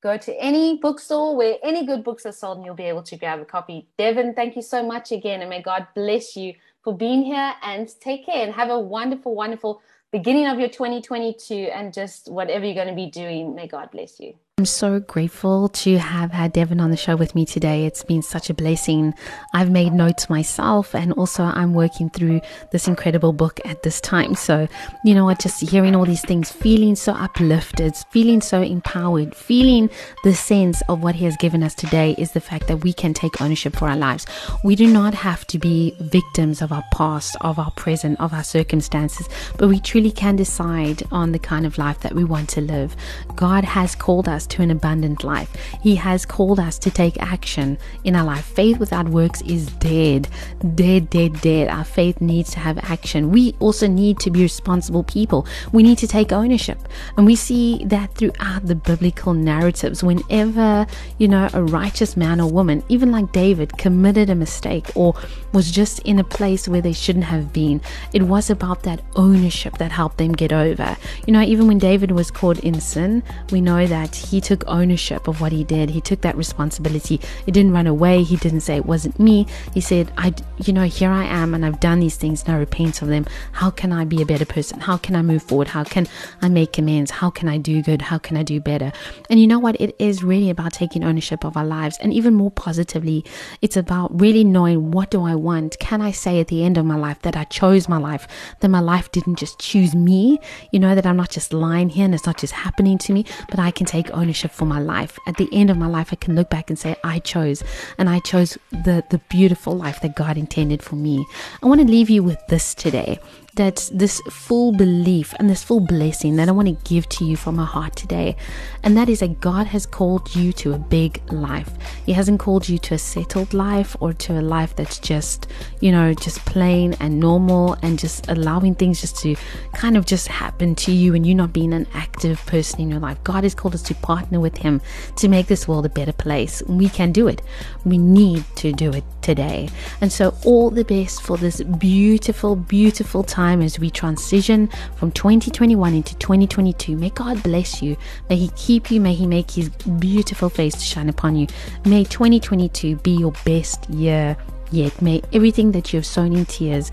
[0.03, 3.17] Go to any bookstore where any good books are sold and you'll be able to
[3.17, 3.89] grab a copy.
[3.99, 5.41] Devon, thank you so much again.
[5.41, 6.55] And may God bless you
[6.85, 9.83] for being here and take care and have a wonderful, wonderful
[10.13, 13.55] beginning of your 2022 and just whatever you're going to be doing.
[13.55, 14.35] May God bless you.
[14.59, 17.85] I'm so grateful to have had Devon on the show with me today.
[17.85, 19.13] It's been such a blessing.
[19.53, 22.41] I've made notes myself, and also I'm working through
[22.73, 24.35] this incredible book at this time.
[24.35, 24.67] So,
[25.05, 29.91] you know what, just hearing all these things, feeling so uplifted, feeling so empowered, feeling
[30.25, 33.13] the sense of what He has given us today is the fact that we can
[33.13, 34.25] take ownership for our lives.
[34.65, 38.43] We do not have to be victims of our past, of our present, of our
[38.43, 39.29] circumstances,
[39.59, 42.97] but we truly can decide on the kind of life that we want to live.
[43.35, 45.55] God has called to an abundant life.
[45.83, 48.45] He has called us to take action in our life.
[48.45, 50.29] Faith without works is dead,
[50.75, 51.69] dead, dead, dead.
[51.69, 53.31] Our faith needs to have action.
[53.31, 55.47] We also need to be responsible people.
[55.73, 56.79] We need to take ownership.
[57.17, 60.03] And we see that throughout the biblical narratives.
[60.03, 60.87] Whenever,
[61.19, 65.15] you know, a righteous man or woman, even like David, committed a mistake or
[65.53, 67.81] was just in a place where they shouldn't have been,
[68.13, 70.97] it was about that ownership that helped them get over.
[71.27, 74.65] You know, even when David was caught in sin, we know that he he took
[74.67, 75.89] ownership of what he did.
[75.89, 77.23] He took that responsibility.
[77.47, 78.23] He didn't run away.
[78.23, 79.47] He didn't say it wasn't me.
[79.73, 82.59] He said, I, you know, here I am and I've done these things and I
[82.59, 83.25] repent of them.
[83.53, 84.79] How can I be a better person?
[84.79, 85.69] How can I move forward?
[85.69, 86.07] How can
[86.43, 87.11] I make amends?
[87.11, 88.03] How can I do good?
[88.03, 88.93] How can I do better?
[89.31, 89.81] And you know what?
[89.81, 91.97] It is really about taking ownership of our lives.
[92.03, 93.25] And even more positively,
[93.63, 95.79] it's about really knowing what do I want?
[95.79, 98.29] Can I say at the end of my life that I chose my life,
[98.61, 100.39] that my life didn't just choose me?
[100.73, 103.25] You know, that I'm not just lying here and it's not just happening to me,
[103.49, 105.21] but I can take ownership ownership for my life.
[105.29, 107.63] At the end of my life, I can look back and say, I chose,
[107.97, 111.25] and I chose the, the beautiful life that God intended for me.
[111.63, 113.21] I want to leave you with this today
[113.57, 117.37] that this full belief and this full blessing that I want to give to you
[117.37, 118.37] from my heart today.
[118.83, 121.71] And that is that God has called you to a big life.
[122.05, 125.49] He hasn't called you to a settled life or to a life that's just,
[125.81, 129.37] you know, just plain and normal and just allowing things just to
[129.73, 133.01] kind of just happen to you and you not being an active person in your
[133.01, 133.23] life.
[133.25, 134.83] God has called us to partner with Him
[135.17, 136.63] to make this world a better place.
[136.67, 137.41] We can do it.
[137.85, 139.71] We need to do it today.
[140.01, 145.13] And so, all the best for this beautiful, beautiful time time as we transition from
[145.13, 146.97] 2021 into 2022.
[146.97, 147.97] May God bless you.
[148.29, 149.01] May He keep you.
[149.01, 149.69] May He make His
[150.01, 151.47] beautiful face to shine upon you.
[151.85, 154.37] May 2022 be your best year
[154.73, 155.01] yet.
[155.01, 156.91] May everything that you have sown in tears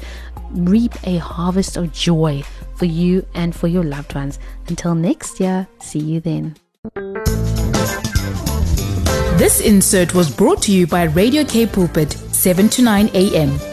[0.52, 2.44] reap a harvest of joy
[2.76, 4.38] for you and for your loved ones.
[4.68, 6.56] Until next year, see you then.
[9.42, 13.73] This insert was brought to you by Radio K Pulpit, 7 to 9 a.m.